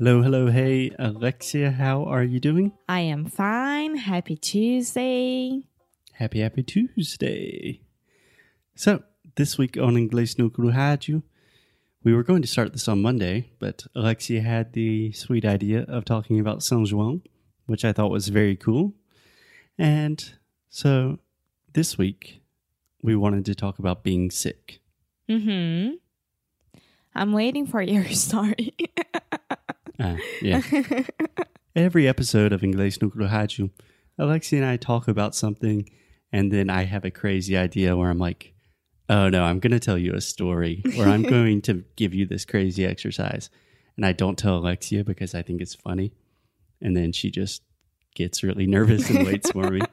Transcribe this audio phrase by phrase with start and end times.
[0.00, 2.70] Hello, hello, hey, Alexia, how are you doing?
[2.88, 3.96] I am fine.
[3.96, 5.64] Happy Tuesday.
[6.12, 7.80] Happy, happy Tuesday.
[8.76, 9.02] So,
[9.34, 11.24] this week on Inglês no Rádio,
[12.04, 16.04] we were going to start this on Monday, but Alexia had the sweet idea of
[16.04, 17.20] talking about São João,
[17.66, 18.94] which I thought was very cool.
[19.76, 20.24] And
[20.70, 21.18] so,
[21.72, 22.40] this week,
[23.02, 24.78] we wanted to talk about being sick.
[25.28, 25.96] Mm-hmm.
[27.16, 28.76] I'm waiting for your story.
[30.00, 30.62] Ah, yeah.
[31.76, 33.70] Every episode of Inglês no Rádio,
[34.18, 35.88] Alexia and I talk about something,
[36.32, 38.54] and then I have a crazy idea where I'm like,
[39.08, 42.26] oh no, I'm going to tell you a story, or I'm going to give you
[42.26, 43.50] this crazy exercise.
[43.96, 46.12] And I don't tell Alexia because I think it's funny.
[46.80, 47.62] And then she just
[48.14, 49.80] gets really nervous and waits for me.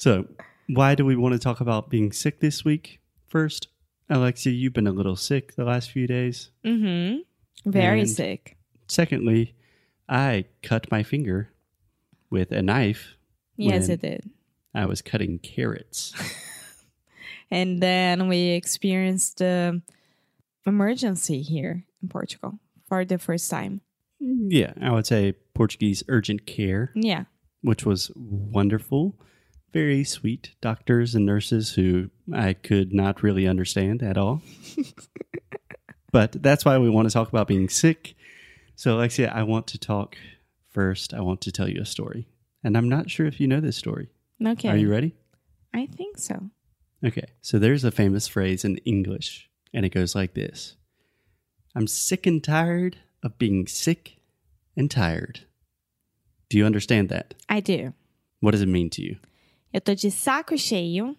[0.00, 0.24] So,
[0.66, 3.00] why do we want to talk about being sick this week?
[3.26, 3.68] First,
[4.08, 6.50] Alexia, you've been a little sick the last few days.
[6.64, 7.18] mm-hmm.
[7.64, 8.56] Very And- sick.
[8.88, 9.54] Secondly,
[10.08, 11.50] I cut my finger
[12.30, 13.16] with a knife.
[13.56, 14.28] Yes, it did.
[14.74, 16.12] I was cutting carrots.
[17.52, 19.82] And then we experienced the
[20.66, 23.80] emergency here in Portugal for the first time.
[24.20, 27.24] yeah, I would say Portuguese urgent care, Yeah.
[27.62, 29.16] which was wonderful.
[29.72, 34.42] Very sweet doctors and nurses who I could not really understand at all.
[36.10, 38.14] but that's why we want to talk about being sick.
[38.76, 40.16] So, Alexia, I want to talk
[40.68, 41.12] first.
[41.14, 42.26] I want to tell you a story.
[42.62, 44.10] And I'm not sure if you know this story.
[44.44, 44.68] Okay.
[44.68, 45.14] Are you ready?
[45.74, 46.50] I think so.
[47.04, 50.76] Okay, so there's a famous phrase in English, and it goes like this
[51.74, 54.18] I'm sick and tired of being sick
[54.76, 55.40] and tired.
[56.48, 57.34] Do you understand that?
[57.48, 57.94] I do.
[58.40, 59.16] What does it mean to you?
[59.72, 61.16] Eu tô de saco cheio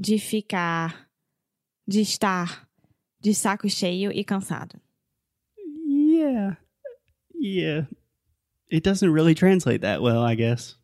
[0.00, 1.08] de ficar,
[1.86, 2.66] de estar
[3.22, 4.80] de saco cheio e cansado.
[5.86, 6.56] Yeah,
[7.34, 7.82] yeah.
[8.68, 10.74] It doesn't really translate that well, I guess.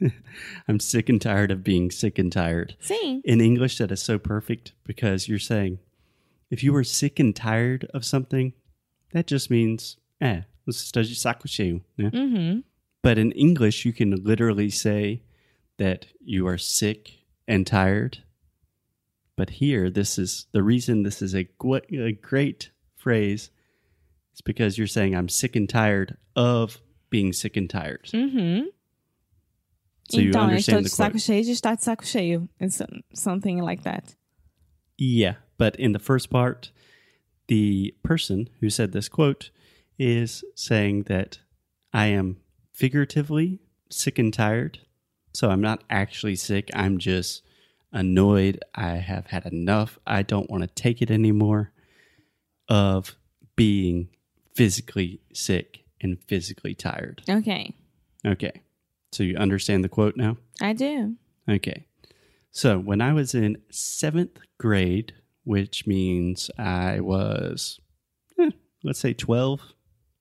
[0.68, 2.76] I'm sick and tired of being sick and tired.
[2.80, 3.22] Sim.
[3.24, 5.78] In English, that is so perfect because you're saying
[6.50, 8.52] if you were sick and tired of something,
[9.12, 12.12] that just means, eh, você está de saco cheio, né?
[12.12, 12.64] Uhum.
[13.02, 15.22] But in English, you can literally say
[15.78, 18.18] that you are sick and tired.
[19.38, 21.48] But here, this is the reason this is a,
[21.92, 23.50] a great phrase
[24.34, 28.10] is because you're saying, I'm sick and tired of being sick and tired.
[28.12, 28.64] Uhum.
[30.10, 31.22] So you então, eu estou understand de the saco quote.
[31.22, 32.48] cheio de estar de saco cheio.
[32.58, 32.82] It's
[33.14, 34.16] something like that.
[34.96, 35.34] Yeah.
[35.56, 36.72] But in the first part,
[37.46, 39.52] the person who said this quote
[40.00, 41.38] is saying that
[41.92, 42.38] I am
[42.72, 44.80] figuratively sick and tired.
[45.32, 46.72] So I'm not actually sick.
[46.74, 47.44] I'm just
[47.92, 48.62] annoyed.
[48.74, 49.98] I have had enough.
[50.06, 51.72] I don't want to take it anymore
[52.68, 53.16] of
[53.56, 54.08] being
[54.54, 57.22] physically sick and physically tired.
[57.28, 57.74] Okay.
[58.26, 58.62] Okay.
[59.12, 60.36] So you understand the quote now?
[60.60, 61.16] I do.
[61.48, 61.86] Okay.
[62.50, 67.80] So when I was in seventh grade, which means I was,
[68.38, 68.50] eh,
[68.84, 69.60] let's say 12,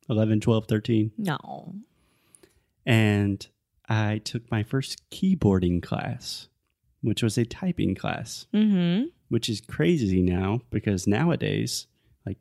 [0.09, 1.75] 11, 12, 13, No.
[2.85, 3.45] and
[3.89, 6.47] I took my first keyboarding class,
[7.07, 9.05] which was a typing class, Uhum.
[9.29, 11.87] which is crazy now because nowadays,
[12.25, 12.39] like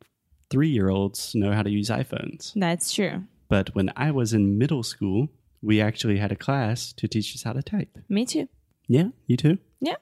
[0.50, 2.53] three year olds know how to use iPhones.
[2.54, 3.16] That's true.
[3.49, 5.28] But when I was in middle school,
[5.62, 7.93] we actually had a class to teach us how to type.
[8.09, 8.47] Me too.
[8.88, 9.56] Yeah, you too?
[9.81, 9.99] Yeah.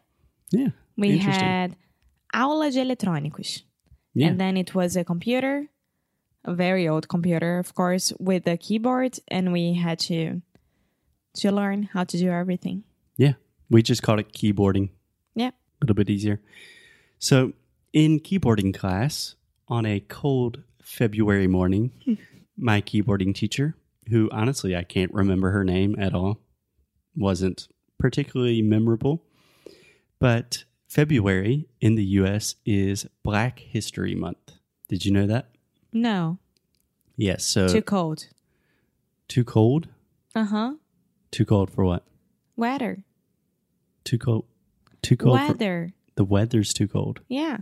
[0.51, 0.71] Yeah.
[0.97, 1.77] We had
[2.33, 3.63] aula de eletrônicos.
[4.15, 4.29] Yeah.
[4.29, 5.69] And then it was a computer,
[6.45, 10.41] a very old computer, of course, with a keyboard, and we had to
[11.41, 12.85] to learn how to do everything.
[13.17, 13.35] Yeah,
[13.71, 14.91] we just call it keyboarding.
[15.35, 15.49] Yeah.
[15.49, 15.53] A
[15.83, 16.41] little bit easier.
[17.19, 17.53] So,
[17.93, 19.37] in keyboarding class,
[19.69, 21.91] on a cold February morning,
[22.57, 23.77] my keyboarding teacher,
[24.11, 26.41] who honestly I can't remember her name at all,
[27.17, 29.25] wasn't particularly memorable,
[30.19, 34.53] but February in the US is Black History Month.
[34.89, 35.49] Did you know that?
[35.93, 36.39] No,
[37.17, 37.45] Yes.
[37.45, 38.27] So, too cold.
[39.29, 39.89] too cold?
[40.35, 40.75] Uh huh.
[41.31, 42.05] Too cold for what?
[42.57, 43.05] Weather.
[44.05, 44.45] Too cold.
[45.03, 45.39] Too cold.
[45.39, 45.93] For, Weather.
[46.15, 47.21] the weather's too cold.
[47.29, 47.59] Yeah.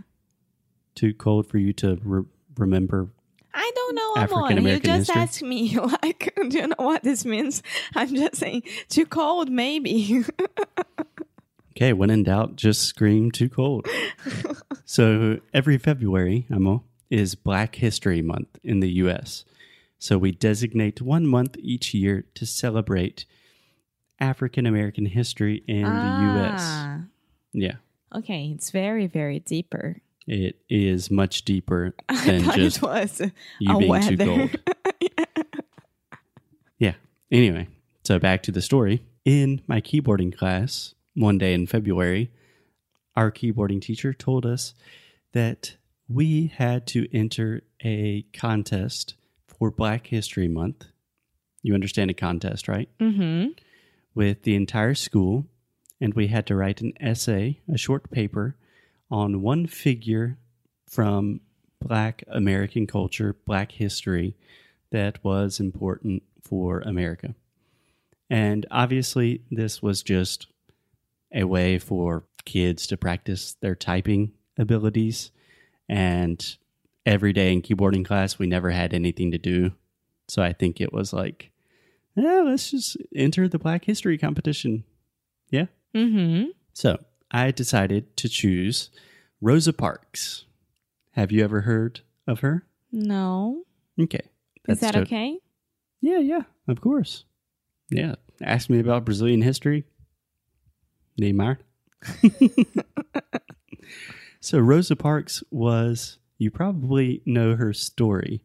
[0.95, 2.25] too cold for you to re-
[2.57, 3.09] remember.
[3.55, 4.65] I don't know, African.
[4.65, 5.21] You just history?
[5.21, 7.61] asked me, like, do you know what this means?
[7.95, 10.23] I'm just saying, too cold, maybe.
[11.75, 13.87] Okay, when in doubt, just scream too cold.
[14.85, 19.43] so every February, Amo, is Black History Month in the US.
[19.97, 23.25] So we designate one month each year to celebrate
[24.23, 26.61] African American history in the US.
[26.63, 26.99] Ah,
[27.53, 27.75] Yeah.
[28.15, 30.01] Okay, it's very, very deeper.
[30.27, 33.21] It is much deeper I than thought just it was
[33.59, 34.15] you being weather.
[34.15, 34.55] too cold.
[37.31, 37.67] Anyway,
[38.03, 39.01] so back to the story.
[39.25, 42.29] In my keyboarding class, one day in February,
[43.15, 44.75] our keyboarding teacher told us
[45.31, 45.75] that
[46.07, 49.15] we had to enter a contest
[49.47, 50.85] for Black History Month.
[51.63, 52.87] You understand a contest, right?
[52.99, 53.53] Mm-hmm.
[54.15, 55.47] With the entire school,
[55.99, 58.55] and we had to write an essay, a short paper,
[59.09, 60.37] on one figure
[60.87, 61.41] from
[61.79, 64.35] Black American culture, Black history,
[64.91, 67.35] that was important for America.
[68.29, 70.47] And obviously, this was just
[71.33, 75.31] a way for kids to practice their typing abilities.
[75.89, 76.43] And
[77.05, 79.71] every day in keyboarding class, we never had anything to do.
[80.27, 81.51] So I think it was like,
[82.15, 84.83] yeah, let's just enter the Black History competition.
[85.49, 85.65] Yeah.
[85.95, 86.49] Mm-hmm.
[86.73, 86.99] So
[87.31, 88.89] I decided to choose
[89.41, 90.45] Rosa Parks.
[91.11, 92.65] Have you ever heard of her?
[92.91, 93.63] No.
[93.99, 94.21] Okay.
[94.67, 95.39] Is that okay?
[96.01, 97.25] Yeah, yeah, of course.
[97.89, 98.15] Yeah.
[98.41, 99.83] Ask me about Brazilian history.
[101.19, 101.57] Neymar.
[104.39, 108.41] so Rosa Parks was, you probably know her story,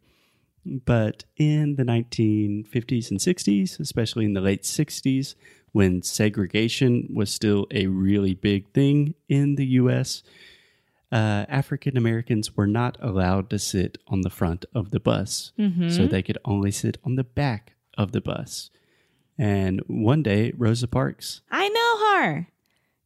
[0.85, 5.35] but in the 1950s and 60s, especially in the late 60s,
[5.73, 10.23] when segregation was still a really big thing in the U.S.,
[11.11, 15.53] uh, African Americans were not allowed to sit on the front of the bus.
[15.59, 15.88] Mm-hmm.
[15.91, 18.70] So they could only sit on the back of the bus.
[19.38, 22.49] And one day, Rosa Parks, I know her.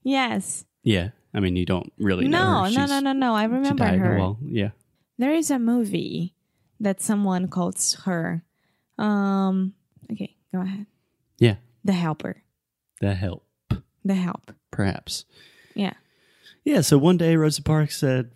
[0.03, 0.65] Yes.
[0.83, 2.71] yeah, I mean, you don't really know No, her.
[2.71, 3.35] no, no, She's- no, no.
[3.35, 4.19] I remember her.
[4.19, 4.71] Well, yeah.
[5.19, 6.35] There is a movie
[6.83, 8.43] that someone calls her.
[8.99, 9.73] Um.
[10.13, 10.87] Okay, go ahead.
[11.39, 12.43] Yeah, The Helper.
[13.01, 13.45] that help,
[14.05, 14.53] The Help.
[14.71, 15.25] perhaps.
[15.75, 15.95] Yeah.
[16.65, 18.31] Yeah, so one day Rosa Parks said,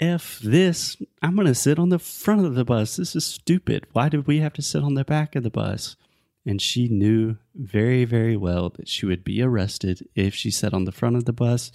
[0.00, 2.96] F this, I'm going to sit on the front of the bus.
[2.96, 3.86] This is stupid.
[3.92, 5.96] Why did we have to sit on the back of the bus?
[6.44, 10.84] And she knew very, very well that she would be arrested if she sat on
[10.84, 11.70] the front of the bus.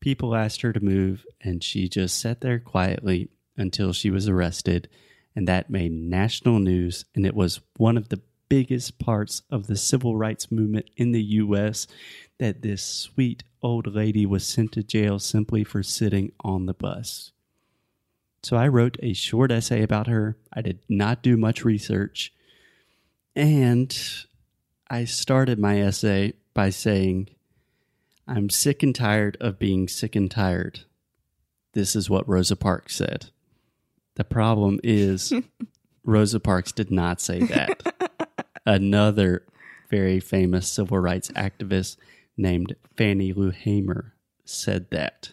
[0.00, 4.88] People asked her to move, and she just sat there quietly until she was arrested.
[5.34, 9.76] And that made national news, and it was one of the biggest parts of the
[9.76, 11.86] civil rights movement in the U.S.
[12.38, 17.32] that this sweet old lady was sent to jail simply for sitting on the bus.
[18.42, 20.36] So I wrote a short essay about her.
[20.52, 22.32] I did not do much research.
[23.34, 23.96] And
[24.90, 27.30] I started my essay by saying,
[28.28, 30.80] I'm sick and tired of being sick and tired.
[31.72, 33.30] This is what Rosa Parks said.
[34.14, 35.32] The problem is,
[36.04, 38.10] Rosa Parks did not say that.
[38.66, 39.44] Another
[39.90, 41.96] very famous civil rights activist
[42.36, 44.14] named Fannie Lou Hamer
[44.44, 45.32] said that.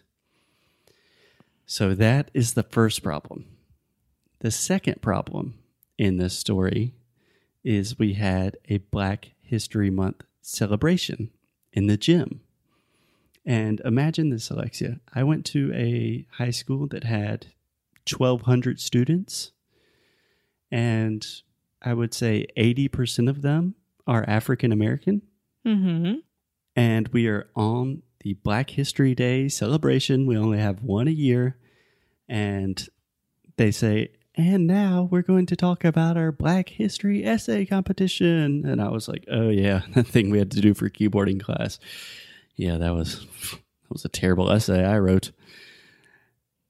[1.66, 3.46] So that is the first problem.
[4.40, 5.60] The second problem
[5.98, 6.96] in this story
[7.64, 11.30] is we had a Black History Month celebration
[11.74, 12.42] in the gym.
[13.46, 15.00] And imagine this, Alexia.
[15.14, 17.48] I went to a high school that had
[18.18, 19.52] 1,200 students,
[20.72, 21.26] and
[21.82, 23.76] I would say 80% of them
[24.06, 25.22] are African American.
[25.66, 26.20] Mm-hmm.
[26.76, 30.26] And we are on the Black History Day celebration.
[30.26, 31.58] We only have one a year.
[32.28, 32.88] And
[33.58, 38.66] they say, and now we're going to talk about our Black History essay competition.
[38.66, 41.80] And I was like, oh, yeah, that thing we had to do for keyboarding class.
[42.56, 45.32] Yeah, that was that was a terrible essay I wrote.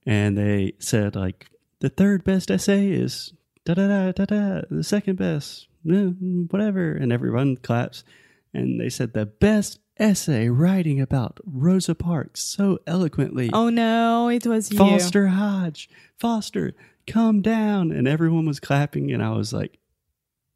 [0.09, 1.51] And they said, like,
[1.81, 3.31] the third best essay is
[3.63, 6.07] da da da da da, the second best, eh,
[6.49, 6.93] whatever.
[6.93, 8.03] And everyone claps.
[8.51, 13.51] And they said, the best essay writing about Rosa Parks so eloquently.
[13.53, 14.79] Oh no, it was you.
[14.79, 15.87] Foster Hodge,
[16.17, 16.73] Foster,
[17.05, 17.91] come down.
[17.91, 19.77] And everyone was clapping, and I was like,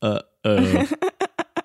[0.01, 0.89] uh oh.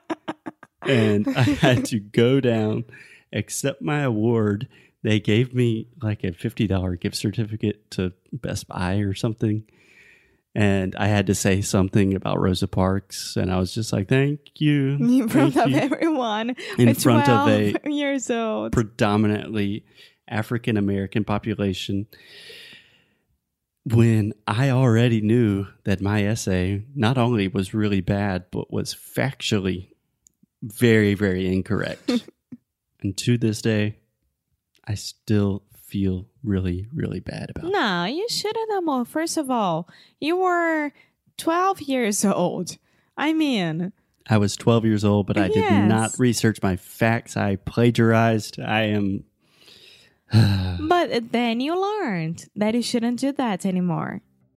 [0.83, 2.85] and I had to go down,
[3.33, 4.69] accept my award.
[5.03, 9.65] They gave me like a $50 gift certificate to Best Buy or something.
[10.55, 13.37] And I had to say something about Rosa Parks.
[13.37, 14.97] And I was just like, thank you.
[15.01, 16.57] in front of you." everyone.
[16.79, 18.73] In front of a years old.
[18.73, 19.85] predominantly
[20.29, 22.07] African American population
[23.95, 29.89] when I already knew that my essay not only was really bad, but was factually
[30.63, 32.11] very, very incorrect.
[33.03, 33.97] and to this day,
[34.89, 37.73] I still feel really, really bad about it.
[37.73, 39.05] No, you shouldn't have more.
[39.05, 40.93] First of all, you were
[41.37, 42.79] 12 years old.
[43.17, 43.93] I mean,
[44.29, 47.37] I was 12 years old, but I did not research my facts.
[47.37, 48.61] I plagiarized.
[48.61, 49.25] I am.
[50.81, 54.21] but then you learned that you shouldn't do that anymore.